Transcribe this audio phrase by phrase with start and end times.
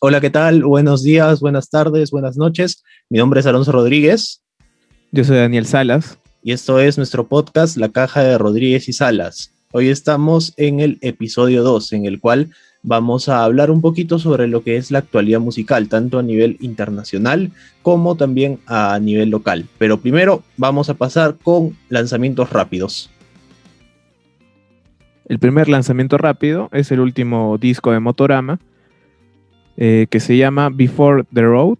[0.00, 0.62] Hola, ¿qué tal?
[0.62, 2.84] Buenos días, buenas tardes, buenas noches.
[3.10, 4.44] Mi nombre es Alonso Rodríguez.
[5.10, 6.20] Yo soy Daniel Salas.
[6.40, 9.52] Y esto es nuestro podcast La Caja de Rodríguez y Salas.
[9.72, 12.50] Hoy estamos en el episodio 2, en el cual
[12.84, 16.58] vamos a hablar un poquito sobre lo que es la actualidad musical, tanto a nivel
[16.60, 17.50] internacional
[17.82, 19.66] como también a nivel local.
[19.78, 23.10] Pero primero vamos a pasar con lanzamientos rápidos.
[25.24, 28.60] El primer lanzamiento rápido es el último disco de Motorama,
[29.80, 31.78] eh, que se llama Before the Road.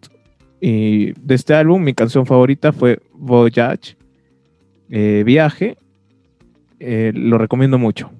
[0.61, 3.97] Y de este álbum mi canción favorita fue Voyage,
[4.89, 5.77] eh, Viaje.
[6.79, 8.11] Eh, lo recomiendo mucho.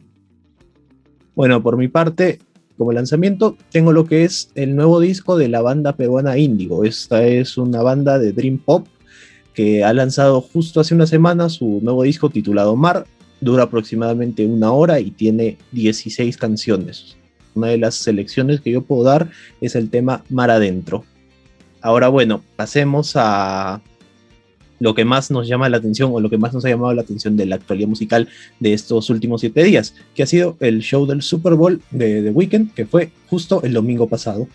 [1.37, 2.41] Bueno, por mi parte,
[2.77, 6.85] como lanzamiento, tengo lo que es el nuevo disco de la banda peruana Índigo.
[6.85, 8.89] Esta es una banda de Dream Pop
[9.55, 13.07] que ha lanzado justo hace una semana su nuevo disco titulado Mar.
[13.41, 17.18] Dura aproximadamente una hora y tiene 16 canciones.
[17.55, 19.31] Una de las selecciones que yo puedo dar
[19.61, 21.05] es el tema Mar Adentro.
[21.81, 23.81] Ahora bueno, pasemos a
[24.81, 27.03] lo que más nos llama la atención o lo que más nos ha llamado la
[27.03, 28.29] atención de la actualidad musical
[28.61, 32.31] de estos últimos siete días, que ha sido el show del Super Bowl de The
[32.31, 34.49] Weeknd, que fue justo el domingo pasado.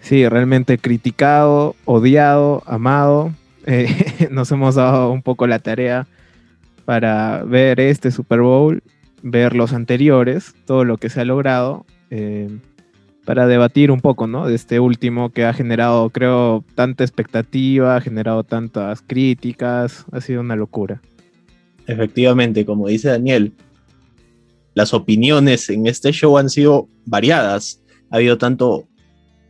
[0.00, 3.32] Sí, realmente criticado, odiado, amado.
[3.66, 6.06] Eh, nos hemos dado un poco la tarea
[6.84, 8.82] para ver este Super Bowl,
[9.22, 11.86] ver los anteriores, todo lo que se ha logrado.
[12.10, 12.48] Eh,
[13.24, 14.46] para debatir un poco, ¿no?
[14.46, 20.40] De este último que ha generado, creo, tanta expectativa, ha generado tantas críticas, ha sido
[20.40, 21.02] una locura.
[21.88, 23.52] Efectivamente, como dice Daniel,
[24.74, 27.82] las opiniones en este show han sido variadas.
[28.10, 28.86] Ha habido tanto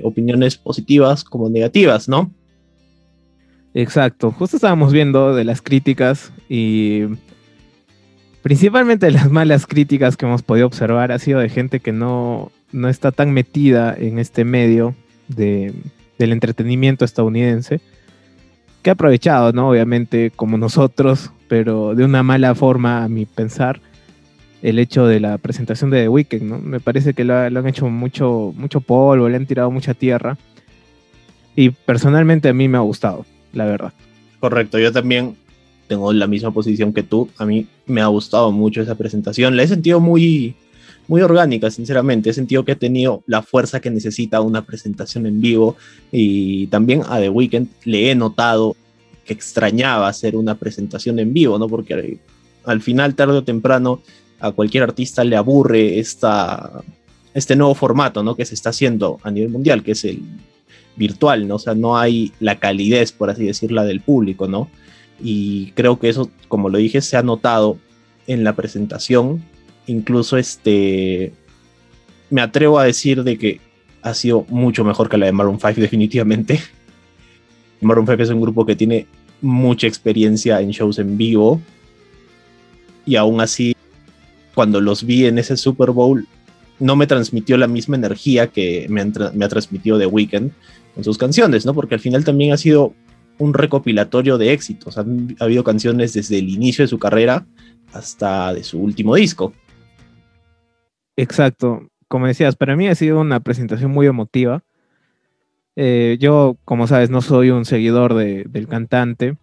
[0.03, 2.33] opiniones positivas como negativas, ¿no?
[3.75, 7.03] Exacto, justo estábamos viendo de las críticas y
[8.47, 12.89] principalmente las malas críticas que hemos podido observar ha sido de gente que no, no
[12.89, 14.95] está tan metida en este medio
[15.27, 15.75] de,
[16.17, 17.81] del entretenimiento estadounidense,
[18.83, 19.71] que ha aprovechado, ¿no?
[19.71, 23.81] Obviamente, como nosotros, pero de una mala forma, a mi pensar,
[24.63, 26.59] el hecho de la presentación de The Weeknd, ¿no?
[26.59, 30.39] Me parece que lo, han hecho mucho, mucho polvo, le han tirado mucha tierra.
[31.57, 33.93] Y personalmente a mí me ha gustado, la verdad.
[34.39, 35.35] Correcto, yo también
[35.87, 37.29] tengo la misma posición que tú.
[37.39, 39.57] A mí me ha gustado mucho esa presentación.
[39.57, 40.55] La he sentido muy,
[41.09, 42.31] muy orgánica, sinceramente.
[42.31, 45.77] He sentido que ha tenido la fuerza que necesita una presentación en vivo
[46.13, 48.77] y también a The Weeknd le he notado
[49.25, 51.69] que extrañaba hacer una presentación en vivo, ¿no?
[51.69, 52.19] Porque
[52.65, 54.01] al final, tarde o temprano,
[54.41, 56.83] a cualquier artista le aburre esta,
[57.35, 58.37] este nuevo formato, ¿no?
[58.37, 60.23] Que se está haciendo a nivel mundial, que es el
[60.97, 61.57] virtual, ¿no?
[61.57, 64.71] O sea, no hay la calidez, por así decirla, del público, ¿no?
[65.21, 67.79] Y creo que eso, como lo dije, se ha notado
[68.27, 69.43] en la presentación
[69.87, 71.33] incluso este,
[72.31, 73.61] me atrevo a decir de que
[74.03, 76.61] ha sido mucho mejor que la de Maroon 5 definitivamente.
[77.81, 79.07] Maroon 5 es un grupo que tiene
[79.41, 81.61] mucha experiencia en shows en vivo
[83.05, 83.75] y aún así
[84.55, 86.27] cuando los vi en ese Super Bowl
[86.79, 90.51] no me transmitió la misma energía que me, me ha transmitido The Weeknd
[90.97, 91.75] en sus canciones, ¿no?
[91.75, 92.95] Porque al final también ha sido
[93.39, 94.99] un recopilatorio de éxitos.
[94.99, 95.05] ha
[95.41, 97.47] habido canciones desde el inicio de su carrera
[97.93, 99.53] hasta de su último disco.
[101.17, 101.89] Exacto.
[102.09, 104.63] Como decías, para mí ha sido una presentación muy emotiva.
[105.75, 109.37] Eh, yo, como sabes, no soy un seguidor del cantante,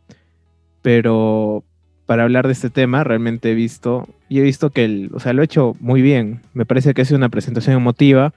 [0.82, 1.64] pero
[2.06, 5.34] para hablar de este tema realmente he visto, y he visto que, el, o sea,
[5.34, 6.42] lo ha hecho muy bien.
[6.53, 8.34] Me parece que ha sido una presentación emotiva,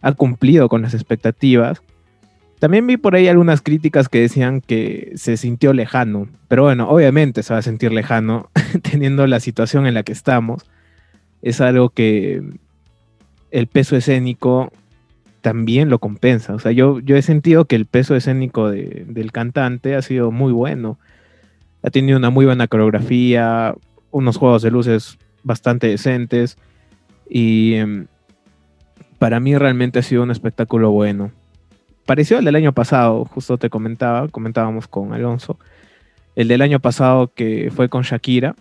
[0.00, 1.82] ha cumplido con las expectativas.
[2.62, 7.42] También vi por ahí algunas críticas que decían que se sintió lejano, pero bueno, obviamente
[7.42, 8.50] se va a sentir lejano
[8.88, 10.64] teniendo la situación en la que estamos.
[11.42, 12.40] Es algo que
[13.50, 14.72] el peso escénico
[15.40, 16.54] también lo compensa.
[16.54, 20.52] O sea, yo, yo he sentido que el peso escénico del cantante ha sido muy
[20.52, 21.00] bueno.
[21.82, 23.74] Ha tenido una muy buena coreografía,
[24.12, 26.58] unos juegos de luces bastante decentes
[27.28, 28.06] y em,
[29.18, 31.32] para mí realmente ha sido un espectáculo bueno.
[32.06, 35.58] Pareció el del año pasado, justo te comentaba, comentábamos con Alonso,
[36.34, 38.54] el del año pasado que fue con Shakira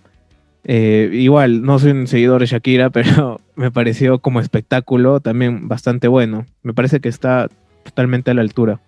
[0.64, 6.08] eh, igual, no soy un seguidor de Shakira, pero me pareció como espectáculo también bastante
[6.08, 6.46] bueno.
[6.64, 7.50] Me parece que está
[7.84, 8.80] totalmente a la altura.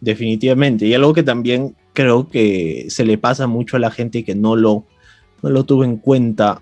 [0.00, 0.86] Definitivamente.
[0.86, 4.56] Y algo que también creo que se le pasa mucho a la gente que no
[4.56, 4.84] lo,
[5.42, 6.60] no lo tuvo en cuenta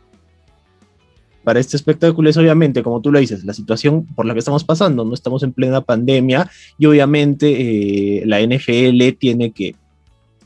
[1.44, 4.64] para este espectáculo es obviamente, como tú lo dices, la situación por la que estamos
[4.64, 5.04] pasando.
[5.04, 9.74] No estamos en plena pandemia y obviamente eh, la NFL tiene que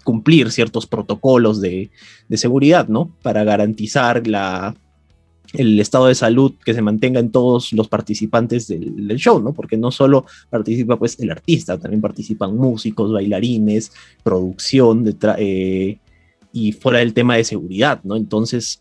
[0.04, 1.90] cumplir ciertos protocolos de,
[2.34, 3.10] seguridad, ¿no?
[3.22, 4.75] Para garantizar la,
[5.52, 9.52] el estado de salud que se mantenga en todos los participantes del, show, ¿no?
[9.52, 13.92] Porque no solo participa pues el artista, también participan músicos, bailarines,
[14.22, 15.04] producción,
[15.38, 15.99] eh,
[16.52, 18.16] y fuera del tema de seguridad, ¿no?
[18.16, 18.81] Entonces,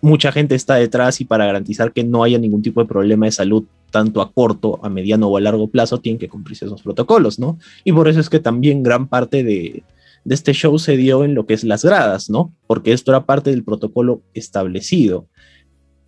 [0.00, 3.32] mucha gente está detrás y para garantizar que no haya ningún tipo de problema de
[3.32, 7.38] salud, tanto a corto, a mediano o a largo plazo, tienen que cumplirse esos protocolos,
[7.38, 7.58] ¿no?
[7.84, 9.82] Y por eso es que también gran parte de,
[10.24, 12.52] de este show se dio en lo que es las gradas, ¿no?
[12.66, 15.26] Porque esto era parte del protocolo establecido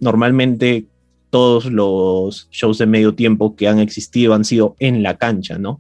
[0.00, 0.86] normalmente
[1.30, 5.78] todos los shows de medio tiempo que han existido han sido en la cancha, ¿no?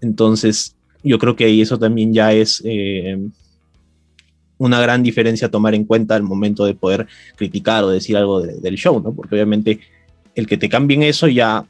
[0.00, 3.18] Entonces, yo creo que ahí eso también ya es eh,
[4.58, 7.06] una gran diferencia a tomar en cuenta al momento de poder
[7.36, 9.12] criticar o decir algo del show, ¿no?
[9.12, 9.80] Porque obviamente
[10.34, 11.66] el que te cambien eso ya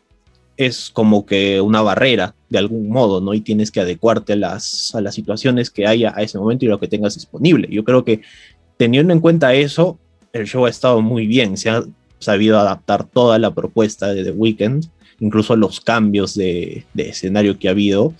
[0.56, 3.34] es como que una barrera de algún modo, ¿no?
[3.34, 6.68] Y tienes que adecuarte a las, a las situaciones que haya a ese momento y
[6.68, 7.68] lo que tengas disponible.
[7.70, 8.22] Yo creo que
[8.76, 9.98] teniendo en cuenta eso,
[10.32, 11.82] el show ha estado muy bien, se ha
[12.18, 14.86] sabido adaptar toda la propuesta de The Weeknd,
[15.20, 18.14] incluso los cambios de, escenario que ha habido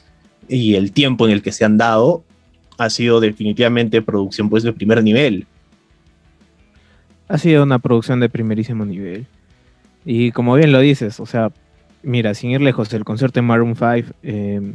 [0.49, 2.25] y el tiempo en el que se han dado
[2.79, 5.47] ha sido definitivamente producción pues de primer nivel.
[7.29, 9.27] Ha sido una producción de primerísimo nivel.
[10.05, 11.51] Y como bien lo dices, o sea,
[12.03, 14.75] mira, sin ir lejos, el concierto de Maroon 5, em,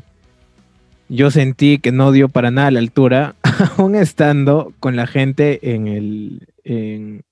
[1.07, 3.36] yo sentí que no dio para nada la altura,
[3.77, 7.24] aún estando con la gente en el, en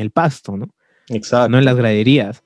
[0.00, 0.68] el pasto, ¿no?
[1.08, 1.50] Exacto.
[1.50, 2.42] No en las graderías.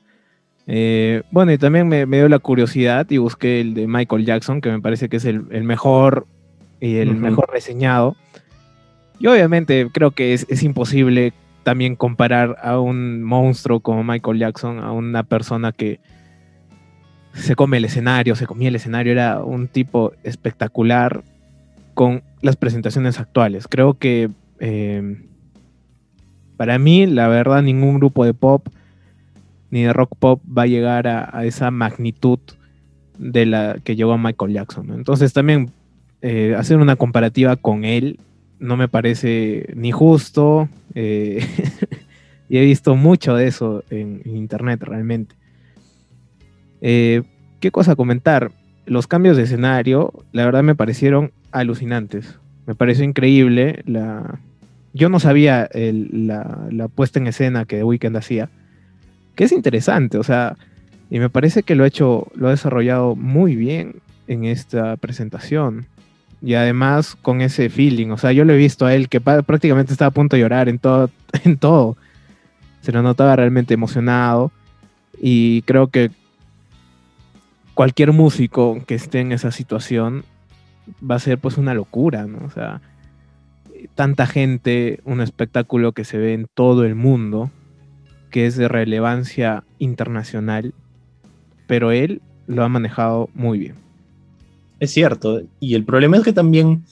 [0.66, 4.70] Eh, bueno, y también me, dio la curiosidad y busqué el de Michael Jackson, que
[4.70, 6.26] me parece que es el, mejor
[6.80, 8.16] y el mejor reseñado.
[9.18, 11.32] Y obviamente creo que es, imposible
[11.64, 16.00] también comparar a un monstruo como Michael Jackson, a una persona que
[17.34, 21.22] se come el escenario, se comía el escenario, era un tipo espectacular
[21.94, 23.66] con las presentaciones actuales.
[23.68, 25.24] Creo que eh,
[26.56, 28.68] para mí, la verdad, ningún grupo de pop
[29.70, 32.38] ni de rock pop va a llegar a, esa magnitud
[33.18, 34.90] de la que llegó a Michael Jackson.
[34.92, 35.70] Entonces también
[36.22, 38.18] eh, hacer una comparativa con él
[38.58, 41.46] no me parece ni justo eh,
[42.48, 45.36] y he visto mucho de eso en, internet realmente.
[46.80, 47.22] Eh,
[47.60, 48.50] ¿Qué cosa comentar?
[48.86, 52.38] Los cambios de escenario, la verdad me parecieron alucinantes.
[52.66, 54.40] Me pareció increíble la,
[54.92, 58.50] yo no sabía la, puesta en escena que The Weeknd hacía,
[59.34, 60.56] que es interesante, o sea,
[61.10, 65.86] y me parece que lo ha hecho, lo ha desarrollado muy bien en esta presentación.
[66.40, 69.92] Y además con ese feeling, o sea, yo lo he visto a él que prácticamente
[69.92, 71.10] estaba a punto de llorar en todo,
[71.44, 71.96] en todo.
[72.80, 74.52] Se lo notaba realmente emocionado
[75.20, 76.10] y creo que
[77.74, 80.24] cualquier músico que esté en esa situación
[81.08, 82.38] va a ser pues una locura, ¿no?
[82.46, 82.80] O sea,
[83.94, 87.50] tanta gente, un espectáculo que se ve en todo el mundo,
[88.30, 90.74] que es de relevancia internacional,
[91.66, 93.87] pero él lo ha manejado muy bien.
[94.80, 96.84] Es cierto, y el problema es que también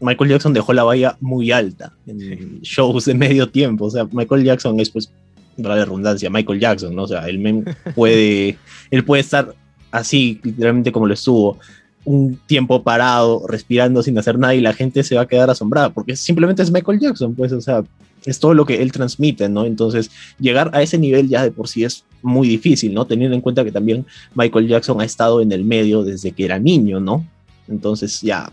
[0.00, 4.44] Michael Jackson dejó la valla muy alta en shows de medio tiempo, o sea, Michael
[4.44, 5.10] Jackson es pues,
[5.56, 7.04] la redundancia, Michael Jackson, ¿no?
[7.04, 7.64] O sea, él
[7.94, 8.58] puede,
[8.90, 9.54] él puede estar
[9.90, 11.58] así, literalmente como lo estuvo,
[12.04, 15.90] un tiempo parado, respirando sin hacer nada y la gente se va a quedar asombrada,
[15.90, 17.82] porque simplemente es Michael Jackson, pues, o sea,
[18.24, 19.64] es todo lo que él transmite, ¿no?
[19.64, 23.06] Entonces, llegar a ese nivel ya de por sí es muy difícil, ¿no?
[23.06, 26.58] Teniendo en cuenta que también Michael Jackson ha estado en el medio desde que era
[26.58, 27.26] niño, ¿no?
[27.68, 28.50] Entonces, ya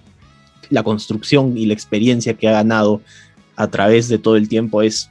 [0.70, 3.01] la construcción y la experiencia que ha ganado
[3.56, 5.10] a través de todo el tiempo es,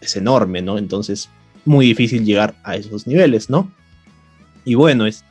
[0.00, 0.78] es enorme, ¿no?
[0.78, 1.28] Entonces,
[1.64, 3.70] muy difícil llegar a esos niveles, ¿no?
[4.64, 5.24] Y bueno, es,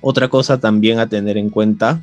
[0.00, 2.02] otra cosa también a tener en cuenta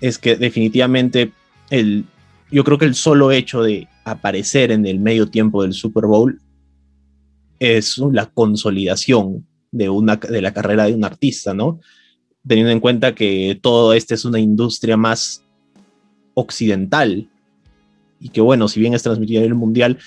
[0.00, 1.32] es que definitivamente
[1.70, 2.04] el,
[2.50, 6.40] yo creo que el solo hecho de aparecer en el medio tiempo del Super Bowl
[7.58, 11.80] es la consolidación de, una, de la carrera de un artista, ¿no?
[12.46, 15.42] Teniendo en cuenta que todo este es una industria más
[16.34, 17.28] occidental
[18.20, 19.98] y que bueno, si bien es transmitido en el mundial,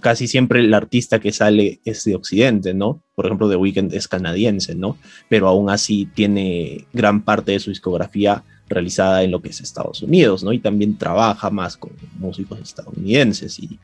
[0.00, 3.02] casi siempre el artista que sale es de Occidente, ¿no?
[3.14, 4.98] Por ejemplo, The Weeknd es canadiense, ¿no?
[5.28, 10.02] Pero aún así tiene gran parte de su discografía realizada en lo que es Estados
[10.02, 10.52] Unidos, ¿no?
[10.52, 13.78] Y también trabaja más con músicos estadounidenses y,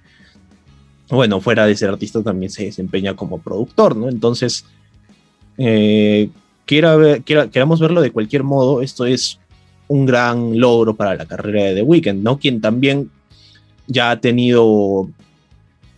[1.10, 4.08] bueno, fuera de ser artista también se desempeña como productor, ¿no?
[4.08, 4.64] Entonces,
[5.56, 6.30] eh,
[6.66, 9.38] queramos verlo de cualquier modo, esto es
[9.88, 12.38] un gran logro para la carrera de The Weeknd, ¿no?
[12.38, 13.10] Quien también
[13.86, 15.08] ya ha tenido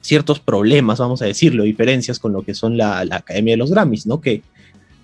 [0.00, 4.06] ciertos problemas, vamos a decirlo, diferencias con lo que son la, Academia de los Grammys,
[4.06, 4.20] ¿no?
[4.20, 4.42] Que,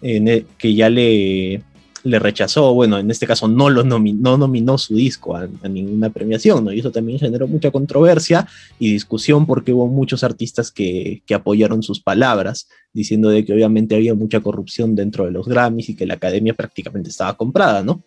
[0.02, 1.62] e, que ya le,
[2.06, 6.64] le rechazó, bueno, en este caso no lo nominó, nominó su disco a, ninguna premiación,
[6.64, 6.72] ¿no?
[6.72, 8.46] Y eso también generó mucha controversia
[8.78, 13.96] y discusión porque hubo muchos artistas que, que apoyaron sus palabras, diciendo de que obviamente
[13.96, 18.04] había mucha corrupción dentro de los Grammys y que la academia prácticamente estaba comprada, ¿no?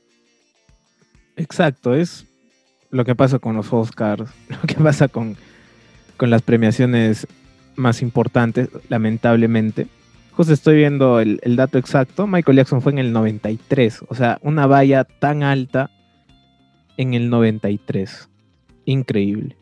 [1.35, 2.25] Exacto, es
[2.91, 5.35] lo que pasa con los Oscars, lo que pasa con,
[6.15, 7.27] con las premiaciones
[7.75, 9.87] más importantes, lamentablemente
[10.39, 12.25] Justo estoy viendo el, dato exacto.
[12.25, 14.05] Michael Jackson fue en el 93.
[14.07, 15.91] O sea, una valla tan alta
[16.95, 18.29] en el 93.
[18.85, 19.57] Increíble.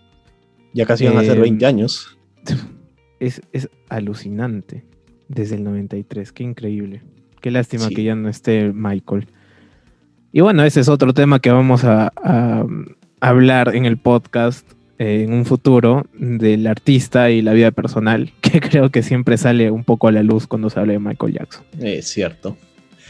[0.75, 2.15] Ya casi van a ser 20 eh, años.
[3.19, 3.41] Es,
[3.89, 4.85] alucinante.
[5.27, 6.31] Desde el 93.
[6.31, 7.01] Qué increíble.
[7.41, 9.25] Qué lástima que ya no esté Michael.
[10.31, 12.13] Y bueno, ese es otro tema que vamos a
[13.19, 18.89] hablar en el podcast en un futuro del artista y la vida personal, que creo
[18.89, 21.63] que siempre sale un poco a la luz cuando se habla de Michael Jackson.
[21.79, 22.57] Es cierto.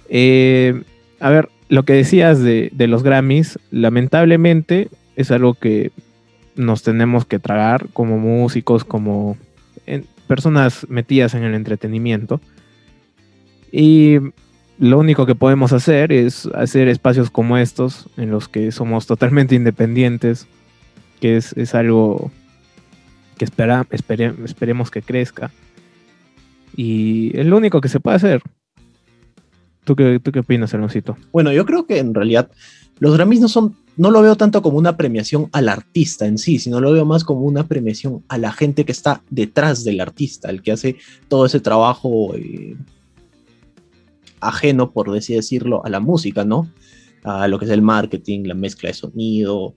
[0.10, 0.82] Eh,
[1.20, 5.92] a ver, lo que decías de, los Grammys, lamentablemente es algo que
[6.56, 9.38] nos tenemos que tragar como músicos, como
[10.28, 12.40] personas metidas en el entretenimiento.
[13.72, 14.18] Y
[14.80, 19.56] lo único que podemos hacer es hacer espacios como estos, en los que somos totalmente
[19.56, 20.48] independientes,
[21.20, 22.32] que es, algo
[23.38, 25.52] que espera, esperemos que crezca.
[26.76, 28.42] Y es lo único que se puede hacer.
[29.84, 31.18] ¿Tú qué, tú qué opinas, Aloncito?
[31.32, 32.52] Bueno, yo creo que en realidad
[33.00, 36.60] los Grammys no son, no lo veo tanto como una premiación al artista en sí,
[36.60, 40.50] sino lo veo más como una premiación a la gente que está detrás del artista,
[40.50, 40.98] el que hace
[41.28, 42.76] todo ese trabajo eh,
[44.40, 46.70] ajeno, por así decirlo, a la música, ¿no?
[47.24, 49.76] A lo que es el marketing, la mezcla de sonido,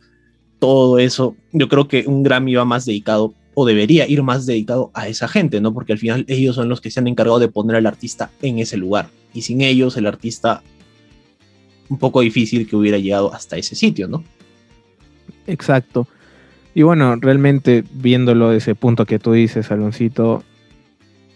[0.61, 4.91] todo eso, yo creo que un Grammy va más dedicado o debería ir más dedicado
[4.95, 5.75] a esa gente, ¿no?
[5.75, 8.61] Porque al final ellos son los que se han encargado de poner al artista en
[8.61, 9.09] ese lugar.
[9.35, 10.63] Y sin ellos el artista
[11.89, 14.23] un poco difícil que hubiera llegado hasta ese sitio, ¿no?
[15.47, 16.07] Exacto.
[16.75, 20.45] Y bueno, realmente viéndolo desde ese punto que tú dices, Aloncito,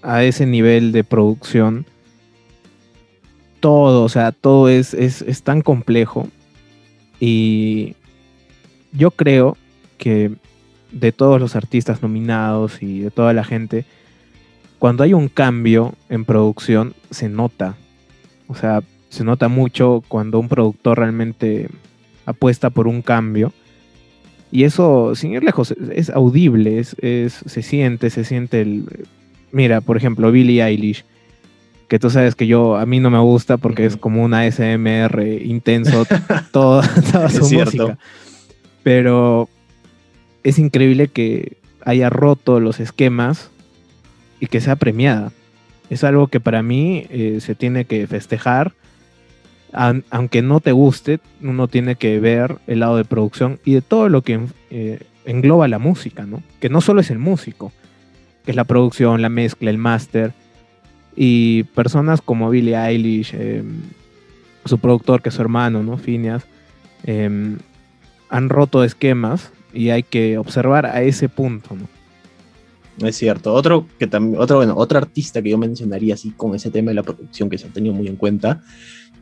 [0.02, 1.86] a ese nivel de producción,
[3.58, 6.28] todo, o sea, todo es, es, es tan complejo
[7.18, 7.96] y
[8.94, 9.56] yo creo
[9.98, 10.32] que
[10.92, 13.84] de todos los artistas nominados y de toda la gente,
[14.78, 17.76] cuando hay un cambio en producción, se nota.
[18.46, 21.68] O sea, se nota mucho cuando un productor realmente
[22.24, 23.52] apuesta por un cambio.
[24.52, 28.84] Y eso, sin ir lejos, es audible, es, se siente, se siente el...
[29.50, 31.04] Mira, por ejemplo, Billie Eilish,
[31.88, 35.26] que tú sabes que yo, a mí no me gusta porque es como una SMR
[35.42, 36.06] intenso
[36.52, 37.98] toda, toda su música
[38.84, 39.48] pero
[40.44, 43.50] es increíble que haya roto los esquemas
[44.38, 45.32] y que sea premiada.
[45.90, 48.72] Es algo que para mí eh, se tiene que festejar.
[49.72, 54.08] aunque no te guste, uno tiene que ver el lado de producción y de todo
[54.08, 54.38] lo que
[54.70, 56.44] eh, engloba la música, ¿no?
[56.60, 57.72] Que no solo es el músico,
[58.44, 60.32] que es la producción, la mezcla, el máster.
[61.16, 63.80] Y personas como Billie Eilish, em,
[64.64, 65.96] su productor, que es su hermano, ¿no?
[65.96, 66.44] Phineas,
[67.04, 67.58] em,
[68.28, 71.76] han roto esquemas y hay que observar a ese punto.
[72.98, 73.52] Es cierto.
[73.52, 76.94] Otro que también, otro, bueno, otro artista que yo mencionaría así con ese tema de
[76.94, 78.62] la producción que se ha tenido muy en cuenta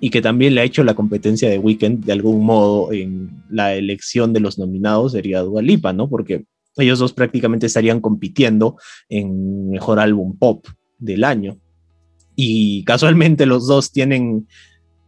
[0.00, 3.74] y que también le ha hecho la competencia de Weekend de algún modo en la
[3.74, 6.08] elección de los nominados sería Dua Lipa, ¿no?
[6.08, 6.44] Porque
[6.76, 8.76] ellos dos prácticamente estarían compitiendo
[9.08, 10.66] en mejor álbum pop
[10.98, 11.58] del año.
[12.34, 14.48] Y casualmente los dos tienen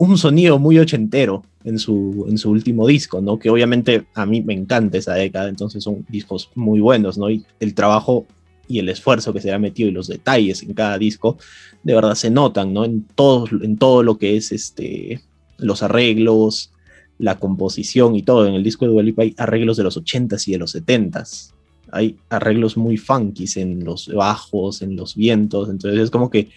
[0.08, 3.38] un sonido muy ochentero en su, en su último disco, ¿no?
[3.38, 7.30] Que obviamente a mí me encanta esa década, entonces son discos muy buenos, ¿no?
[7.30, 8.26] Y el trabajo
[8.68, 11.38] y el esfuerzo que se ha metido y los detalles en cada disco,
[11.82, 12.84] de verdad se notan, ¿no?
[12.84, 15.20] En todo, en todo lo que es este,
[15.58, 16.70] los arreglos,
[17.18, 18.46] la composición y todo.
[18.46, 21.52] En el disco de Dua hay arreglos de los 80s y de los 70s.
[21.92, 25.68] Hay arreglos muy funky en los bajos, en los vientos.
[25.68, 26.49] Entonces es como que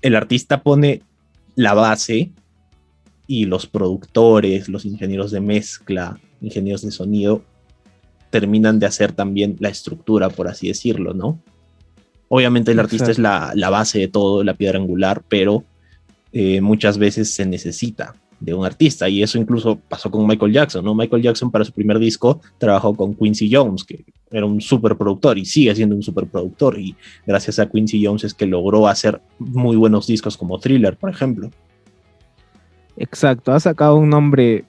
[0.00, 1.02] el artista pone
[1.58, 2.30] la base
[3.26, 7.42] y los productores, los ingenieros de mezcla, ingenieros de sonido,
[8.30, 11.42] terminan de hacer también la estructura, por así decirlo, ¿no?
[12.28, 15.64] Obviamente el artista es la, base de todo, la piedra angular, pero
[16.32, 20.84] eh, muchas veces se necesita de un artista y eso incluso pasó con Michael Jackson,
[20.84, 20.94] ¿no?
[20.94, 25.44] Michael Jackson para su primer disco trabajó con Quincy Jones, que era un superproductor y
[25.44, 26.94] sigue siendo un superproductor y
[27.26, 31.50] gracias a Quincy Jones es que logró hacer muy buenos discos como Thriller, por ejemplo.
[32.96, 34.64] Exacto, ha sacado un nombre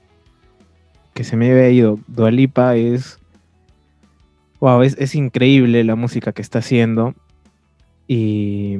[1.19, 1.99] que se me había ido.
[2.07, 3.19] Dualipa es.
[4.59, 7.13] Wow, es, increíble la música que está haciendo.
[8.07, 8.77] Y.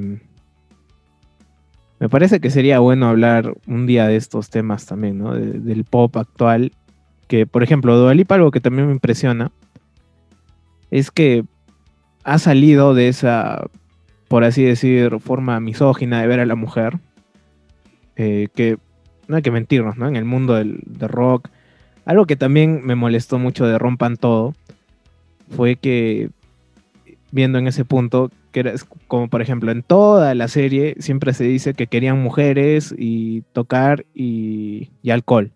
[2.00, 5.34] Me parece que sería bueno hablar un día de estos temas también, ¿no?
[5.34, 6.72] del pop actual.
[7.28, 9.52] Que, por ejemplo, Dualipa, algo que también me impresiona,
[10.92, 11.44] es que
[12.24, 13.68] ha salido de esa,
[14.28, 17.00] por así decir, forma misógina de ver a la mujer.
[18.16, 18.78] Eh, que
[19.28, 20.08] no hay que mentirnos, ¿no?
[20.08, 21.50] En el mundo del, rock.
[22.06, 24.56] Algo que también me molestó mucho de Rompan Todo
[25.56, 26.30] fue que,
[27.32, 28.74] viendo en ese punto, que era
[29.08, 34.06] como por ejemplo en toda la serie siempre se dice que querían mujeres y tocar
[34.14, 35.52] y, alcohol.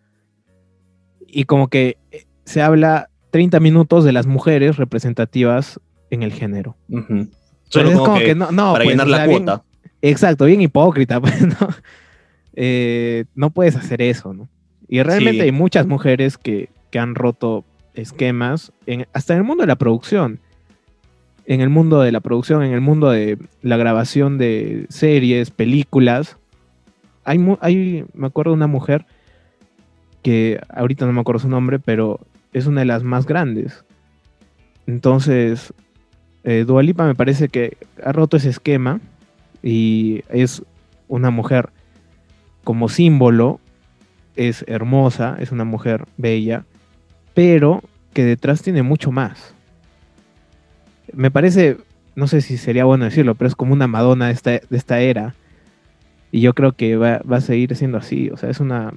[1.27, 5.79] Y como que eh, se habla 30 minutos de las mujeres representativas
[6.11, 6.75] en el género.
[6.87, 9.63] como, que, no, para pues, llenar la cuota.
[10.01, 11.69] exacto, bien hipócrita, pues, ¿no?
[12.55, 14.47] Eh, no puedes hacer eso, ¿no?
[14.87, 19.67] Y realmente hay muchas mujeres que, han roto esquemas, en, hasta en el mundo de
[19.67, 20.39] la producción.
[21.45, 26.37] En el mundo de la producción, en el mundo de la grabación de series, películas.
[27.25, 29.05] Hay, hay me acuerdo de una mujer
[30.21, 32.19] que ahorita no me acuerdo su nombre, pero
[32.53, 33.83] es una de las más grandes.
[34.87, 35.73] Entonces,
[36.43, 39.01] eh, Dualipa me parece que ha roto ese esquema
[39.61, 40.63] y es
[41.07, 41.69] una mujer
[42.63, 43.59] como símbolo
[44.35, 46.65] es hermosa, es una mujer bella,
[47.33, 47.83] pero
[48.13, 49.53] que detrás tiene mucho más.
[51.11, 51.77] Me parece,
[52.15, 55.35] no sé si sería bueno decirlo, pero es como una Madonna de esta, era.
[56.31, 58.29] Y yo creo que va, a seguir siendo así.
[58.29, 58.93] O sea, es una.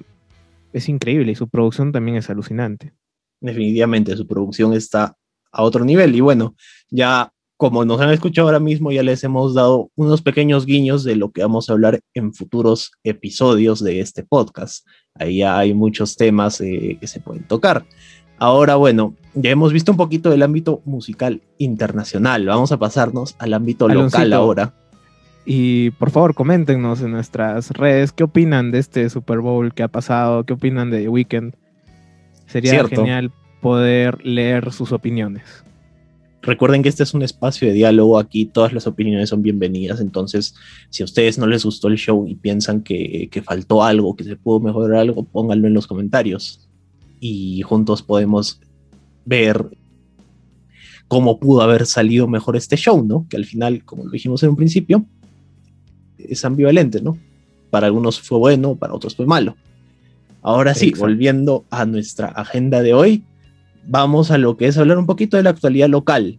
[0.73, 2.93] Es increíble y su producción también es alucinante.
[3.41, 5.17] Definitivamente, su producción está
[5.53, 6.15] a otro nivel.
[6.15, 6.55] Y bueno,
[6.91, 11.17] ya como nos han escuchado ahora mismo, ya les hemos dado unos pequeños guiños de
[11.17, 14.87] lo que vamos a hablar en futuros episodios de este podcast.
[15.15, 17.87] Ahí hay muchos temas eh, que se pueden tocar.
[18.39, 22.47] Ahora, bueno, ya hemos visto un poquito del ámbito musical internacional.
[22.47, 24.75] Vamos a pasarnos al ámbito local ahora.
[25.45, 29.89] Y por favor, coméntenos en nuestras redes qué opinan de este Super Bowl que ha
[29.89, 31.55] pasado, qué opinan de Weekend.
[32.47, 35.65] Sería genial poder leer sus opiniones.
[36.43, 40.55] Recuerden que este es un espacio de diálogo, aquí todas las opiniones son bienvenidas, entonces
[40.91, 44.37] si a ustedes no les gustó el show y piensan que, faltó algo, que se
[44.37, 46.66] pudo mejorar algo, pónganlo en los comentarios
[47.21, 48.61] y juntos podemos
[49.25, 49.67] ver
[51.09, 53.27] cómo pudo haber salido mejor este show, ¿no?
[53.29, 55.05] Que al final, como lo dijimos en un principio,
[56.19, 57.19] es ambivalente, ¿no?
[57.71, 59.57] Para algunos fue bueno, para otros fue malo.
[60.43, 63.25] Ahora sí, volviendo a nuestra agenda de hoy,
[63.87, 66.39] vamos a lo que es hablar un poquito de la actualidad local.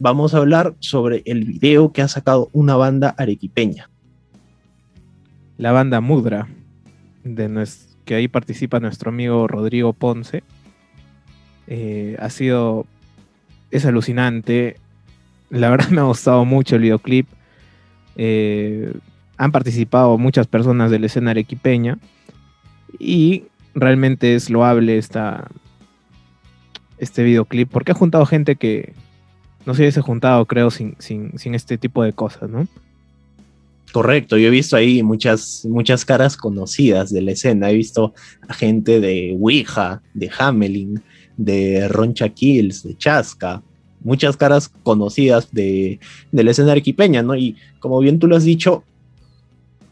[0.00, 3.88] Vamos a hablar sobre el video que ha sacado una banda arequipeña.
[5.56, 6.48] La banda Mudra,
[7.22, 7.48] de
[8.04, 10.42] que ahí participa nuestro amigo Rodrigo Ponce.
[11.66, 12.86] Eh, ha sido.
[13.70, 14.76] Es alucinante.
[15.50, 17.28] La verdad me ha gustado mucho el videoclip.
[18.16, 18.92] Eh,
[19.36, 21.98] han participado muchas personas de la escena arequipeña.
[22.98, 25.48] Y realmente es loable esta,
[26.98, 28.92] este videoclip, porque ha juntado gente que
[29.66, 32.66] no se hubiese juntado, creo, sin, sin, este tipo de cosas, ¿no?
[33.94, 37.70] Correcto, yo he visto ahí muchas, muchas caras conocidas de la escena.
[37.70, 38.12] He visto
[38.48, 41.00] a gente de Ouija, de Hamelin,
[41.36, 43.62] de Roncha Kills, de Chasca,
[44.00, 46.00] muchas caras conocidas de,
[46.32, 47.36] de la escena arequipeña, ¿no?
[47.36, 48.82] Y como bien tú lo has dicho,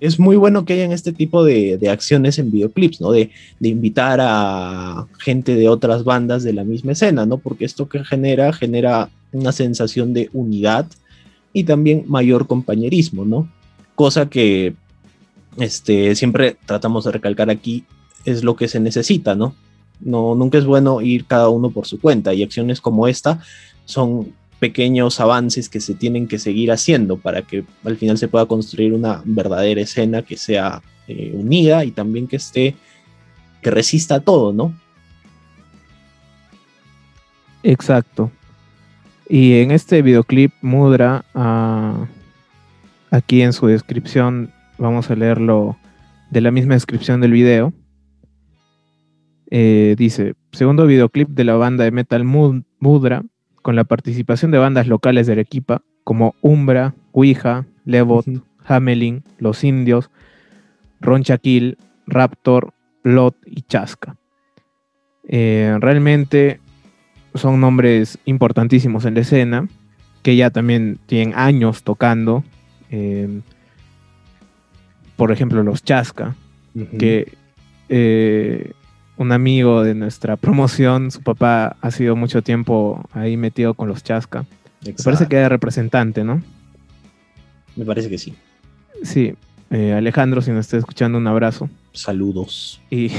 [0.00, 3.12] es muy bueno que hayan este tipo de, acciones en videoclips, ¿no?
[3.12, 7.38] De, invitar a gente de otras bandas de la misma escena, ¿no?
[7.38, 10.86] Porque esto que genera, genera una sensación de unidad
[11.52, 13.48] y también mayor compañerismo, ¿no?
[13.94, 14.74] Cosa que
[15.58, 17.84] este, siempre tratamos de recalcar aquí
[18.24, 19.54] es lo que se necesita, ¿no?
[20.00, 23.40] No, nunca es bueno ir cada uno por su cuenta y acciones como esta
[23.84, 28.46] son pequeños avances que se tienen que seguir haciendo para que al final se pueda
[28.46, 32.76] construir una verdadera escena que sea eh, unida y también que esté,
[33.60, 34.72] que resista a todo, ¿no?
[37.62, 38.30] Exacto.
[39.28, 42.06] Y en este videoclip Mudra, ah,
[43.12, 45.76] aquí en su descripción, vamos a leerlo
[46.30, 47.72] de la misma descripción del video.
[49.50, 53.22] Eh, dice, segundo videoclip de la banda de metal Mudra,
[53.60, 58.26] con la participación de bandas locales de Arequipa como Umbra, Ouija, Levot,
[58.64, 60.10] Hamelin, Los Indios,
[61.00, 62.72] Ronchaquil, Raptor,
[63.04, 64.16] Lot y Chasca.
[65.28, 66.60] Eh, realmente
[67.34, 69.68] son nombres importantísimos en la escena,
[70.22, 72.42] que ya también tienen años tocando.
[72.92, 73.40] Eh,
[75.16, 76.36] por ejemplo, los Chasca,
[76.98, 77.32] que
[77.88, 78.72] eh,
[79.16, 84.04] un amigo de nuestra promoción, su papá ha sido mucho tiempo ahí metido con los
[84.04, 84.44] Chasca.
[84.84, 86.42] Me parece que era representante, ¿no?
[87.76, 88.34] Me parece que sí.
[89.02, 89.34] Sí.
[89.70, 91.70] Eh, Alejandro, si nos está escuchando, un abrazo.
[91.92, 92.80] Saludos.
[92.90, 93.10] Y,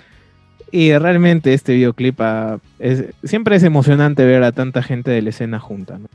[0.72, 5.30] y realmente este videoclip ah, es, siempre es emocionante ver a tanta gente de la
[5.30, 5.98] escena junta.
[5.98, 6.08] ¿no?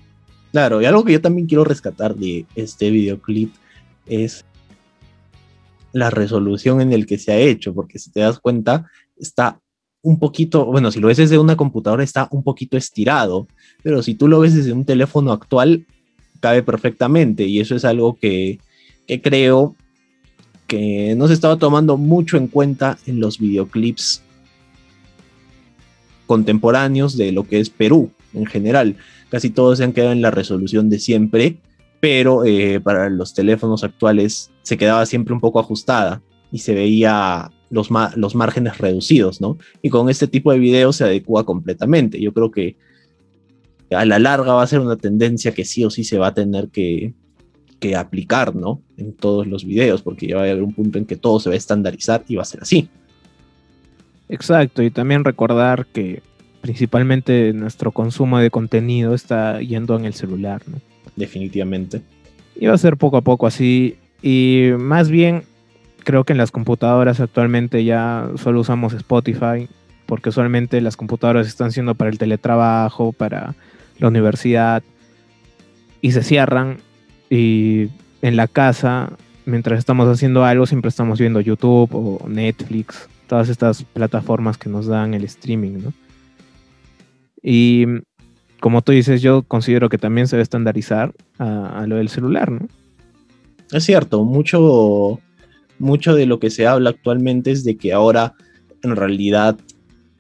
[0.52, 3.54] Claro, y algo que yo también quiero rescatar de este videoclip
[4.08, 4.46] es
[5.92, 9.60] la resolución en el que se ha hecho, porque si te das cuenta, está
[10.02, 13.48] un poquito, bueno, si lo ves desde una computadora está un poquito estirado,
[13.84, 15.86] pero si tú lo ves desde un teléfono actual,
[16.40, 18.60] cabe perfectamente y eso es algo que,
[19.08, 19.76] que creo
[20.68, 24.22] que no se estaba tomando mucho en cuenta en los videoclips
[26.28, 28.96] contemporáneos de lo que es Perú en general.
[29.30, 31.58] Casi todos se han quedado en la resolución de siempre,
[32.00, 37.52] pero eh, para los teléfonos actuales se quedaba siempre un poco ajustada y se veía
[37.70, 39.58] los, los márgenes reducidos, ¿no?
[39.82, 42.20] Y con este tipo de videos se adecua completamente.
[42.20, 42.76] Yo creo que
[43.92, 46.34] a la larga va a ser una tendencia que sí o sí se va a
[46.34, 47.14] tener que,
[47.80, 48.82] que aplicar, ¿no?
[48.98, 51.50] En todos los videos, porque ya va a haber un punto en que todo se
[51.50, 52.90] va a estandarizar y va a ser así.
[54.28, 56.22] Exacto, y también recordar que
[56.62, 60.78] principalmente nuestro consumo de contenido está yendo en el celular, ¿no?
[61.16, 62.02] Definitivamente.
[62.56, 65.44] Y va a ser poco a poco así, y más bien
[66.04, 69.70] creo que en las computadoras actualmente ya solo usamos Spotify,
[70.06, 73.56] porque usualmente las computadoras están siendo para el teletrabajo, para
[74.00, 74.84] la universidad,
[76.02, 76.78] y se cierran,
[77.30, 77.90] y
[78.22, 79.12] en la casa,
[79.46, 84.88] mientras estamos haciendo algo, siempre estamos viendo YouTube o Netflix, todas estas plataformas que nos
[84.88, 85.94] dan el streaming, ¿no?
[87.42, 87.86] Y
[88.60, 92.52] como tú dices, yo considero que también se debe estandarizar a, a lo del celular,
[92.52, 92.68] ¿no?
[93.72, 95.20] Es cierto, mucho
[95.80, 98.36] mucho de lo que se habla actualmente es de que ahora
[98.84, 99.58] en realidad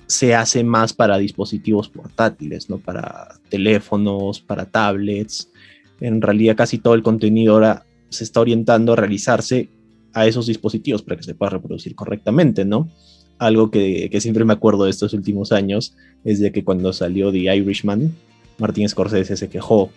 [0.07, 2.79] se hace más para dispositivos portátiles, ¿no?
[2.79, 5.51] Para teléfonos, para tablets.
[5.99, 9.69] En realidad casi todo el contenido ahora se está orientando a realizarse
[10.13, 12.89] a esos dispositivos para que se pueda reproducir correctamente, ¿no?
[13.39, 17.55] Algo que, siempre me acuerdo de estos últimos años es de que cuando salió The
[17.55, 18.13] Irishman,
[18.57, 19.89] Martin Scorsese se quejó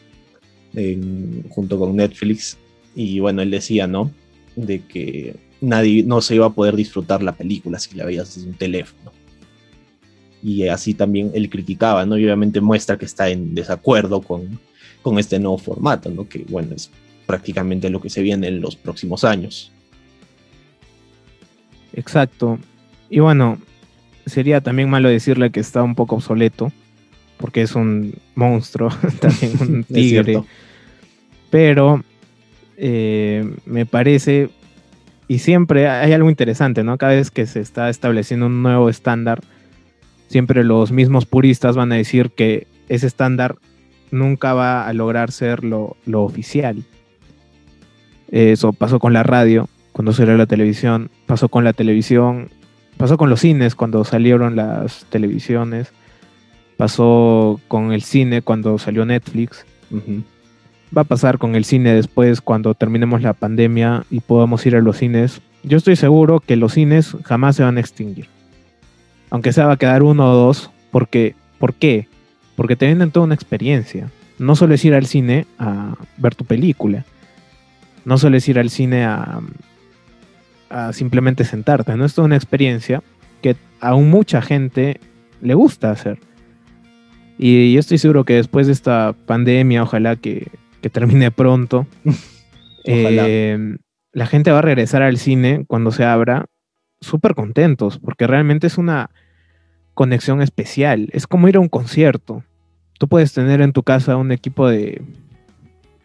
[1.51, 2.57] junto con Netflix
[2.95, 4.11] y bueno, él decía, ¿no?
[4.57, 8.49] De que nadie no se iba a poder disfrutar la película si la veías desde
[8.49, 9.13] un teléfono.
[10.43, 12.17] Y así también él criticaba, ¿no?
[12.19, 14.59] Y obviamente muestra que está en desacuerdo con,
[15.03, 16.29] con este nuevo formato, ¿no?
[16.29, 16.91] Que bueno, es
[17.27, 19.73] prácticamente lo que se viene en los próximos años.
[21.93, 22.59] Exacto.
[23.13, 23.59] Y bueno,
[24.25, 26.73] sería también malo decirle que está un poco obsoleto,
[27.37, 28.89] porque es un monstruo,
[29.21, 30.43] también un tigre.
[31.51, 32.03] Pero
[32.79, 34.49] eh, me parece
[35.29, 36.97] y siempre hay algo interesante, ¿no?
[36.97, 39.43] Cada vez que se está estableciendo un nuevo estándar,
[40.29, 43.57] siempre los mismos puristas van a decir que ese estándar
[44.11, 46.83] nunca va a lograr ser lo, oficial.
[48.31, 52.49] Eso pasó con la radio, cuando salió la televisión, pasó con la televisión,
[53.03, 55.93] pasó con los cines cuando salieron las televisiones,
[56.77, 59.67] pasó con el cine cuando salió Netflix
[60.97, 64.81] va a pasar con el cine después cuando terminemos la pandemia y podamos ir a
[64.81, 65.41] los cines.
[65.65, 68.29] Yo estoy seguro que los cines jamás se van a extinguir.
[69.31, 72.07] Aunque se va a quedar uno o dos, porque, ¿por qué?
[72.55, 74.13] Porque te venden toda una experiencia.
[74.39, 77.05] No solo es ir al cine a ver tu película.
[78.05, 79.41] No solo es ir al cine a,
[80.73, 81.97] a simplemente sentarte.
[81.97, 83.03] No es toda una experiencia
[83.43, 85.01] que a mucha gente
[85.41, 86.19] le gusta hacer.
[87.39, 90.49] Y yo estoy seguro que después de esta pandemia, ojalá que
[90.83, 91.87] que termine pronto.
[92.85, 93.77] Eh,
[94.13, 96.47] la gente va a regresar al cine cuando se abra
[97.01, 99.11] súper contentos, porque realmente es una
[99.95, 101.09] conexión especial.
[101.13, 102.43] Es como ir a un concierto.
[102.99, 105.01] Tú puedes tener en tu casa un equipo de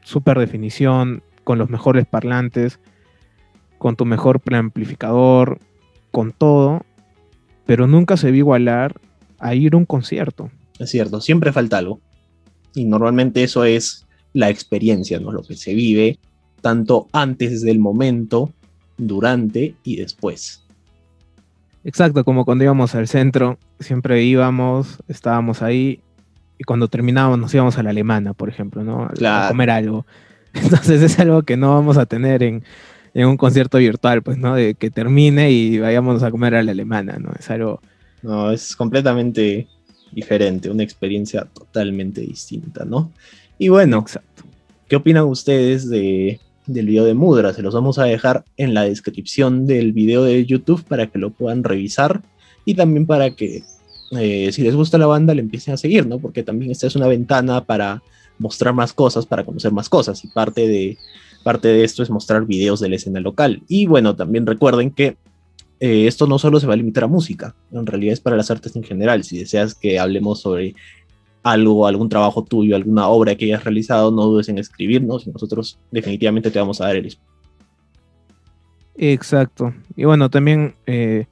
[0.03, 2.79] super definición, con los mejores parlantes,
[3.77, 5.59] con tu mejor amplificador,
[6.11, 6.81] con todo,
[7.65, 8.99] pero nunca se a igualar
[9.39, 10.49] a ir a un concierto.
[10.79, 11.99] Es cierto, siempre falta algo.
[12.73, 15.31] Y normalmente eso es la experiencia, ¿no?
[15.31, 16.19] Lo que se vive
[16.61, 18.51] tanto antes del momento,
[18.97, 20.63] durante y después.
[21.83, 26.01] Exacto, como cuando íbamos al centro, siempre íbamos, estábamos ahí
[26.57, 29.09] y cuando terminábamos nos íbamos a la alemana, por ejemplo, ¿no?
[29.25, 30.05] A comer algo.
[30.53, 32.63] Entonces es algo que no vamos a tener en,
[33.13, 34.55] en, un concierto virtual, pues, ¿no?
[34.55, 37.31] De que termine y vayamos a comer a la alemana, ¿no?
[37.37, 37.81] Es algo...
[38.23, 39.67] No, es completamente
[40.11, 43.11] diferente, una experiencia totalmente distinta, ¿no?
[43.57, 44.05] Y bueno,
[44.87, 47.53] ¿qué opinan ustedes de, del video de Mudra?
[47.53, 51.31] Se los vamos a dejar en la descripción del video de YouTube para que lo
[51.31, 52.21] puedan revisar
[52.65, 53.63] y también para que
[54.11, 56.19] eh, si les gusta la banda le empiecen a seguir, ¿no?
[56.19, 58.01] Porque también esta es una ventana para
[58.39, 60.97] mostrar más cosas, para conocer más cosas y parte de,
[61.47, 63.63] Parte de esto es mostrar videos de la escena local.
[63.69, 65.15] Y bueno, también recuerden que
[65.79, 68.51] eh, esto no solo se va a limitar a música, en realidad es para las
[68.51, 69.23] artes en general.
[69.23, 70.75] Si deseas que hablemos sobre
[71.43, 75.79] algo, algún trabajo tuyo, alguna obra que hayas realizado, no dudes en escribirnos y nosotros
[75.89, 77.17] definitivamente te vamos a dar el
[78.97, 79.73] Exacto.
[79.95, 81.27] Y bueno, también eh,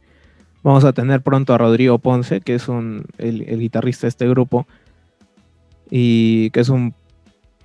[0.63, 4.65] vamos a tener pronto a Rodrigo Ponce, que es un, el, guitarrista de este grupo
[5.91, 6.95] y que es un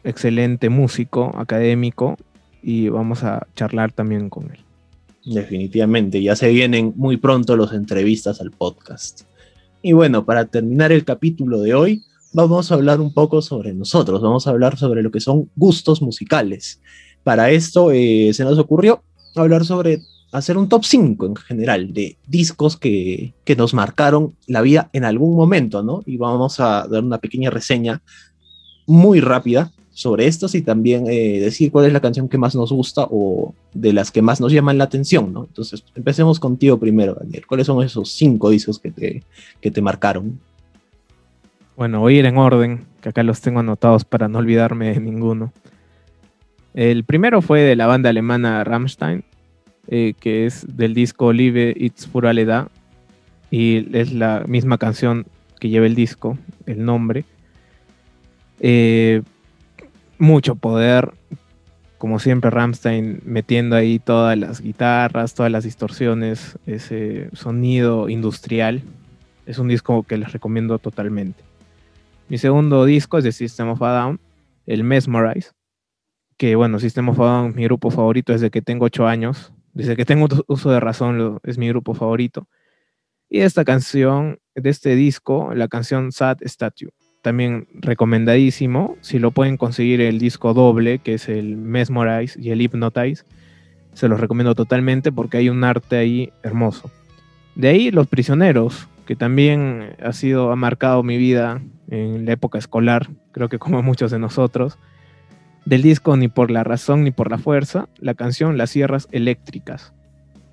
[0.03, 2.17] excelente músico académico
[2.63, 4.59] y vamos a charlar también con él.
[5.25, 9.23] Definitivamente, ya se vienen muy pronto las entrevistas al podcast.
[9.83, 14.21] Y bueno, para terminar el capítulo de hoy, vamos a hablar un poco sobre nosotros,
[14.21, 16.81] vamos a hablar sobre lo que son gustos musicales.
[17.23, 19.03] Para esto eh, se nos ocurrió
[19.37, 20.01] hablar sobre
[20.33, 25.05] hacer un top 5 en general de discos que, que, nos marcaron la vida en
[25.05, 26.03] algún momento, ¿no?
[26.07, 28.01] Y vamos a dar una pequeña reseña
[28.87, 32.73] muy rápida sobre estos y también eh, decir cuál es la canción que más nos
[32.73, 35.45] gusta o de las que más nos llaman la atención, ¿no?
[35.45, 37.47] Entonces, empecemos contigo primero, Daniel.
[37.47, 39.23] ¿Cuáles son esos cinco discos que te,
[39.61, 40.41] que te marcaron?
[41.77, 45.01] Bueno, voy a ir en orden, que acá los tengo anotados para no olvidarme de
[45.01, 45.53] ninguno.
[46.73, 49.23] El primero fue de la banda alemana Rammstein,
[49.89, 52.71] eh, que es del disco Live It's Puraleda,
[53.51, 55.27] y es la misma canción
[55.59, 57.27] que lleva el disco, el nombre.
[58.61, 59.21] Eh,
[60.21, 61.13] mucho poder,
[61.99, 68.83] como siempre Rammstein metiendo ahí todas las guitarras, todas las distorsiones, ese sonido industrial.
[69.47, 71.43] Es un disco que les recomiendo totalmente.
[72.29, 74.21] Mi segundo disco es de System of a Down,
[74.67, 75.51] el Mesmerize,
[76.37, 79.97] que bueno, System of a Down mi grupo favorito desde que tengo 8 años, desde
[79.97, 82.47] que tengo uso de razón es mi grupo favorito.
[83.29, 86.91] Y esta canción, de este disco, la canción Sad Statue
[87.23, 88.97] también recomendadísimo.
[89.01, 93.25] Si lo pueden conseguir el disco doble, que es el Mesmerize y el Hypnotize,
[93.93, 96.91] se los recomiendo totalmente porque hay un arte ahí hermoso.
[97.55, 102.59] De ahí Los Prisioneros, que también ha sido, ha marcado mi vida en la época
[102.59, 104.79] escolar, creo que como muchos de nosotros.
[105.67, 109.93] Del disco Ni por la razón ni por la fuerza, la canción Las Sierras Eléctricas.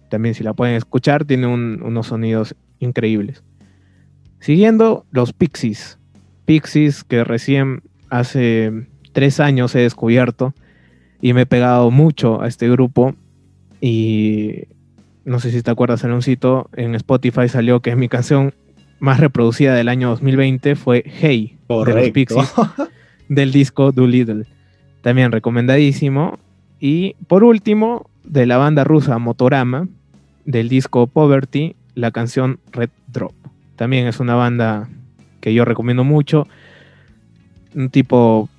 [0.10, 3.44] También si la pueden escuchar, tiene unos sonidos increíbles.
[4.40, 5.98] Siguiendo, Los Pixies,
[6.48, 10.54] Pixies que recién hace tres años he descubierto
[11.22, 13.16] y me he pegado mucho a este grupo
[13.82, 14.64] y
[15.26, 18.54] no sé si te acuerdas, Aloncito, en Spotify salió que mi canción
[19.00, 22.54] más reproducida del año 2020 fue Hey de los Pixies
[23.28, 24.46] del disco Doolittle.
[25.02, 26.40] También recomendadísimo.
[26.80, 29.90] Y por último, de la banda rusa Motorama,
[30.46, 33.34] del disco Poverty, la canción Red Drop.
[33.76, 34.88] También es una banda
[35.40, 36.48] que yo recomiendo mucho.
[37.76, 38.50] Un tipo,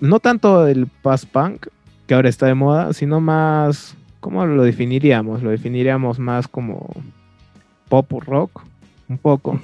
[0.00, 1.66] no tanto el past punk,
[2.06, 5.42] que ahora está de moda, sino más, ¿cómo lo definiríamos?
[5.42, 6.88] Lo definiríamos más como
[7.88, 8.62] pop rock,
[9.08, 9.58] un poco.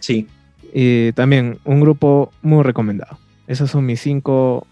[0.00, 0.26] Sí.
[0.72, 3.18] Y también un grupo muy recomendado.
[3.46, 4.66] Esos son mis cinco,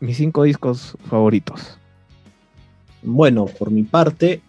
[0.00, 1.78] mis cinco discos favoritos.
[3.02, 4.40] Bueno, por mi parte,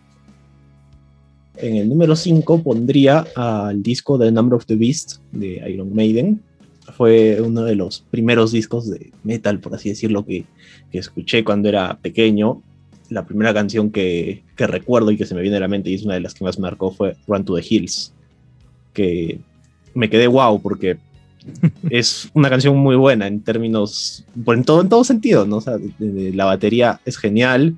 [1.60, 6.42] en el número 5 pondría al disco The Number of the Beast de Iron Maiden.
[6.96, 10.46] Fue uno de los primeros discos de metal, por así decirlo, que,
[10.92, 12.62] que escuché cuando era pequeño.
[13.10, 15.96] La primera canción que, que, recuerdo y que se me viene a la mente y
[15.96, 18.14] es una de las que más me marcó fue Run to the Hills.
[18.94, 19.40] Que
[19.94, 20.98] me quedé wow porque
[21.90, 25.58] es una canción muy buena en términos, en todo, en todo sentido, ¿no?
[25.58, 27.76] O sea, la batería es genial,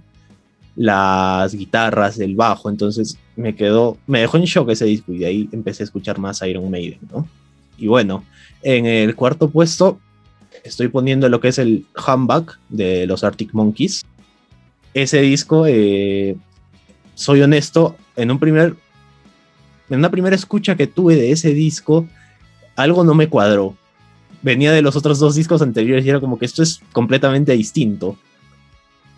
[0.76, 5.26] las guitarras, el bajo, entonces me quedó, me dejó en shock ese disco y de
[5.26, 7.26] ahí empecé a escuchar más Iron Maiden, ¿no?
[7.78, 8.26] Y bueno,
[8.62, 9.98] en el cuarto puesto
[10.66, 14.04] estoy poniendo lo que es el Humbug de los Arctic Monkeys.
[14.94, 16.36] Ese disco, eh,
[17.16, 18.76] soy honesto, en un primer,
[19.90, 22.06] en una primera escucha que tuve de ese disco,
[22.76, 23.74] algo no me cuadró.
[24.42, 28.18] Venía de los otros dos discos anteriores y era como que esto es completamente distinto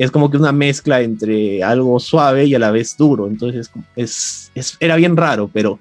[0.03, 3.27] es como que una mezcla entre algo suave y a la vez duro.
[3.27, 5.79] Entonces es, era bien raro, pero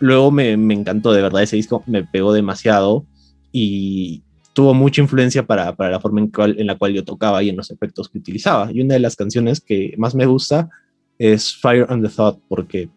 [0.00, 3.06] luego me, encantó, de verdad, ese disco me pegó demasiado
[3.52, 7.56] y tuvo mucha influencia para, la forma en, en, la cual yo tocaba y en
[7.56, 8.72] los efectos que utilizaba.
[8.72, 10.68] Y una de las canciones que más me gusta
[11.16, 12.88] es Fire and the Thought, porque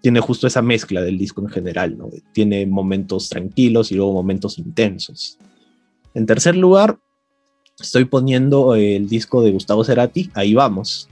[0.00, 2.08] tiene justo esa mezcla del disco en general, ¿no?
[2.32, 5.38] Tiene momentos tranquilos y luego momentos intensos.
[6.14, 7.00] En tercer lugar,
[7.80, 11.08] estoy poniendo el disco de Gustavo Cerati, Ahí vamos,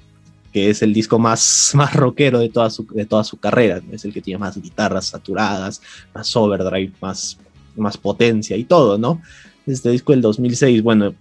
[0.53, 3.81] que es el disco más, más rockero de toda, su, de toda su carrera.
[3.93, 5.81] Es el que tiene más guitarras saturadas,
[6.15, 7.39] más overdrive, más,
[7.77, 9.21] más potencia y todo, ¿no?
[9.67, 11.15] Este disco del 2006, bueno,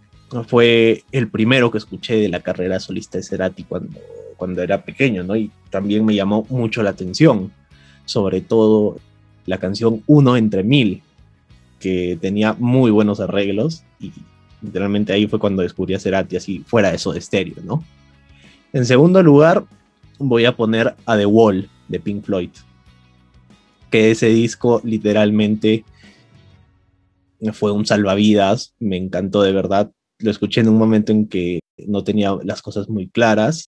[0.48, 4.00] fue el primero que escuché de la carrera solista de Cerati cuando,
[4.38, 5.36] cuando era pequeño, ¿no?
[5.36, 7.52] Y también me llamó mucho la atención,
[8.06, 9.00] sobre todo
[9.46, 11.02] la canción Uno entre Mil,
[11.80, 14.12] que tenía muy buenos arreglos y
[14.62, 17.84] literalmente ahí fue cuando descubrí a Cerati así fuera de eso de estéreo, ¿no?
[18.74, 19.66] En segundo lugar,
[20.20, 22.50] voy a poner a The Wall de Pink Floyd,
[23.90, 25.86] que ese disco literalmente
[27.54, 32.04] fue un salvavidas, me encantó de verdad, lo escuché en un momento en que no
[32.04, 33.70] tenía las cosas muy claras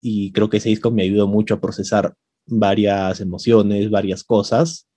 [0.00, 2.14] y creo que ese disco me ayudó mucho a procesar
[2.46, 4.87] varias emociones, varias cosas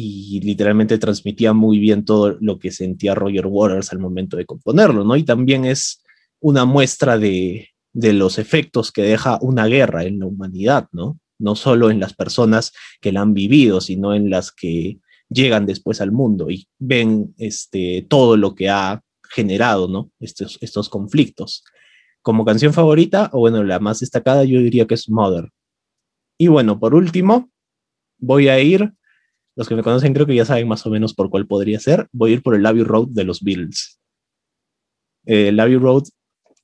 [0.00, 5.02] y literalmente transmitía muy bien todo lo que sentía Roger Waters al momento de componerlo,
[5.02, 5.16] ¿no?
[5.16, 6.04] Y también es
[6.38, 11.18] una muestra de, de los efectos que deja una guerra en la humanidad, ¿no?
[11.40, 16.00] No solo en las personas que la han vivido, sino en las que llegan después
[16.00, 20.12] al mundo y ven este, todo lo que ha generado, ¿no?
[20.20, 21.64] Estos, estos conflictos.
[22.22, 25.50] Como canción favorita, o bueno, la más destacada, yo diría que es Mother.
[26.38, 27.50] Y bueno, por último,
[28.18, 28.92] voy a ir,
[29.58, 32.06] los que me conocen creo que ya saben más o menos por cuál podría ser,
[32.12, 33.98] voy a ir por el Abbey Road de los Beatles.
[35.26, 36.04] Eh, el Abbey Road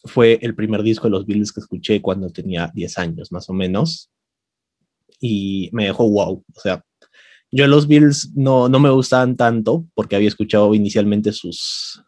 [0.04, 3.52] fue el primer disco de los Beatles que escuché cuando tenía 10 años, más o
[3.52, 4.12] menos,
[5.18, 6.84] y me dejó wow, o sea,
[7.50, 12.00] yo los Beatles no, no me gustaban tanto porque había escuchado inicialmente sus,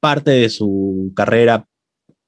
[0.00, 1.68] parte de su carrera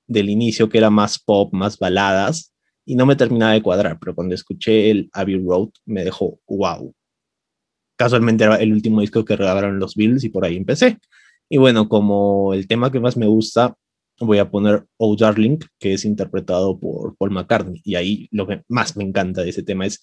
[0.07, 4.15] del inicio que era más pop, más baladas, y no me terminaba de cuadrar, pero
[4.15, 6.95] cuando escuché el Abbey Road me dejó wow.
[8.03, 10.99] Casualmente era el último disco que regalaron los Beatles y por ahí empecé.
[11.49, 13.77] Y bueno, como el tema que más me gusta,
[14.19, 17.81] voy a poner Oh Darling, que es interpretado por Paul McCartney.
[17.85, 20.01] Y ahí lo que más me encanta de ese tema es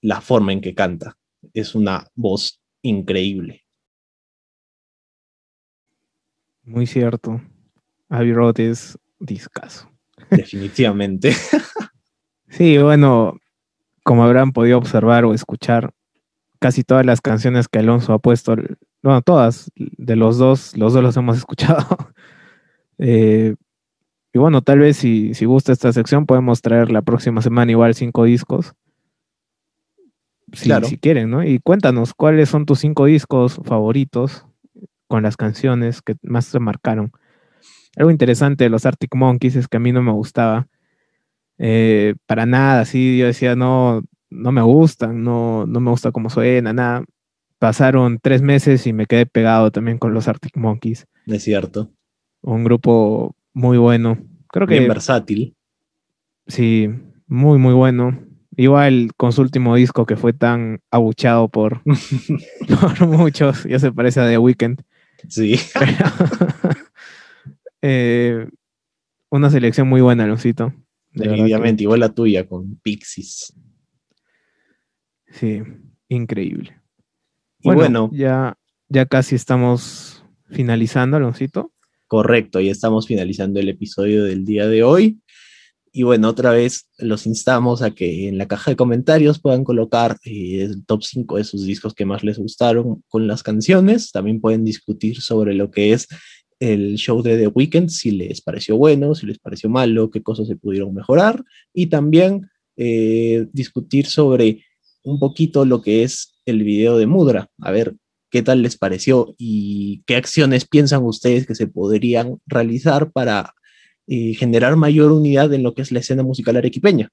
[0.00, 1.18] la forma en que canta.
[1.52, 3.60] Es una voz increíble.
[6.62, 7.42] Muy cierto.
[8.08, 9.90] Abbey Road es discaso.
[10.30, 11.34] Definitivamente.
[12.48, 13.38] sí, bueno,
[14.02, 15.92] como habrán podido observar o escuchar,
[16.64, 18.56] casi todas las canciones que Alonso ha puesto,
[19.02, 21.86] bueno, todas de los dos, los dos los hemos escuchado.
[22.96, 23.54] Eh,
[24.32, 27.94] y bueno, tal vez si, si gusta esta sección, podemos traer la próxima semana igual
[27.94, 28.72] cinco discos.
[30.54, 30.86] Si, claro.
[30.86, 31.44] si quieren, ¿no?
[31.44, 34.46] Y cuéntanos, ¿cuáles son tus cinco discos favoritos
[35.06, 37.12] con las canciones que más se marcaron.
[37.94, 40.66] Algo interesante de los Arctic Monkeys es que a mí no me gustaba.
[41.58, 44.02] Eh, para nada, así yo decía, no,
[44.34, 47.04] no me gustan, no, no me gusta cómo suena, nada.
[47.58, 51.06] Pasaron tres meses y me quedé pegado también con los Arctic Monkeys.
[51.26, 51.90] Es cierto.
[52.42, 54.18] Un grupo muy bueno.
[54.48, 54.74] Creo que.
[54.74, 55.56] Bien versátil.
[56.46, 56.90] Sí,
[57.26, 58.20] muy, muy bueno.
[58.56, 61.82] Igual con su último disco que fue tan abuchado por,
[62.68, 64.82] por muchos, ya se parece a The Weeknd.
[65.28, 65.58] Sí.
[67.86, 68.48] Eh,
[69.28, 70.72] una selección muy buena, Alonsito.
[71.12, 73.52] Definitivamente, igual la tuya con Pixies.
[75.34, 75.62] Sí,
[76.08, 76.80] increíble.
[77.60, 78.56] Y bueno, ya,
[78.88, 81.72] ya casi estamos finalizando, Aloncito.
[82.06, 85.18] Correcto, ya estamos finalizando el episodio del día de hoy.
[85.90, 90.18] Y bueno, otra vez los instamos a que en la caja de comentarios puedan colocar
[90.24, 94.12] eh, el top 5 de sus discos que más les gustaron con las canciones.
[94.12, 96.08] También pueden discutir sobre lo que es
[96.60, 100.46] el show de The Weeknd, si les pareció bueno, si les pareció malo, qué cosas
[100.46, 101.44] se pudieron mejorar.
[101.72, 104.64] Y también eh, discutir sobre
[105.04, 107.48] un poquito lo que es el video de Mudra.
[107.60, 107.94] A ver
[108.30, 113.54] qué tal les pareció y qué acciones piensan ustedes que se podrían realizar para
[114.06, 117.10] y generar mayor unidad en lo que es la escena musical arequipeña.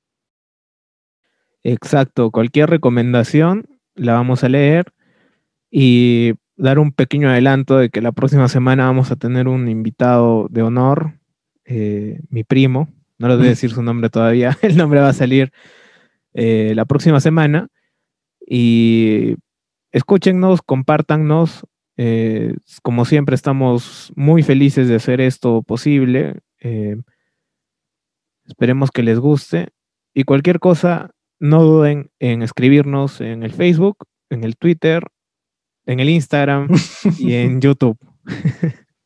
[1.64, 4.94] Exacto, cualquier recomendación la vamos a leer
[5.70, 10.48] y dar un pequeño adelanto de que la próxima semana vamos a tener un invitado
[10.50, 11.20] de honor,
[11.66, 15.14] eh, mi primo, no les voy a decir su nombre todavía, el nombre va a
[15.14, 15.52] salir
[16.34, 17.68] eh, la próxima semana
[18.54, 19.38] y
[19.94, 26.42] escúchennos, compártannos, eh, como siempre estamos muy felices de hacer esto posible.
[26.60, 26.98] Eh,
[28.46, 29.70] esperemos que les guste.
[30.14, 35.06] Y cualquier cosa, no duden en escribirnos en el Facebook, en el Twitter,
[35.86, 36.68] en el Instagram
[37.20, 37.98] y en YouTube.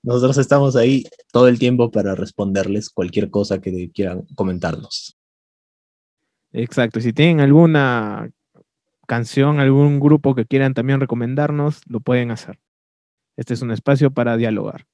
[0.02, 5.16] Nosotros estamos ahí todo el tiempo para responderles cualquier cosa que quieran comentarnos.
[6.52, 7.00] Exacto.
[7.00, 8.32] Si tienen alguna
[9.06, 12.60] canción, algún grupo que quieran también recomendarnos, lo pueden hacer.
[13.38, 14.86] Este es un espacio para dialogar.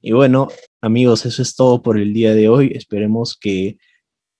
[0.00, 0.48] Y bueno,
[0.80, 2.72] amigos, eso es todo por el día de hoy.
[2.74, 3.78] Esperemos que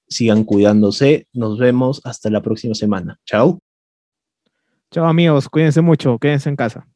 [0.08, 1.26] sigan cuidándose.
[1.32, 3.18] Nos vemos hasta la próxima semana.
[3.26, 3.60] Chao.
[4.90, 6.88] Chao amigos, cuídense mucho, quédense en casa.